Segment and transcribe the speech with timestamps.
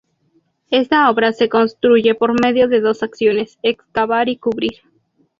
[0.71, 4.81] Esta obra se construye por medio de dos acciones: excavar y cubrir.